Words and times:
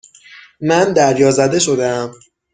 من 0.61 0.93
دریازده 0.93 1.59
شدهام. 1.59 2.13